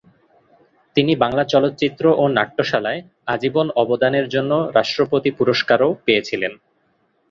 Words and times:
তিনি 0.95 1.13
বাংলা 1.15 1.43
চলচ্চিত্র 1.45 2.03
ও 2.13 2.33
নাট্যশালায় 2.37 3.01
আজীবন 3.27 3.67
অবদানের 3.75 4.25
জন্য 4.35 4.51
রাষ্ট্রপতি 4.77 5.29
পুরস্কারও 5.39 5.89
পেয়েছিলেন। 6.05 6.53